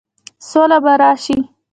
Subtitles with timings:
[0.49, 1.37] سوله به راشي؟